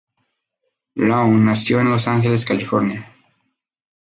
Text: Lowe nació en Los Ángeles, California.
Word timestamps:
Lowe 0.95 1.29
nació 1.29 1.79
en 1.79 1.91
Los 1.91 2.07
Ángeles, 2.07 2.43
California. 2.43 3.07